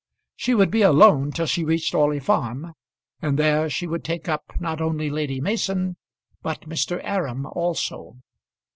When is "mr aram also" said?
6.61-8.15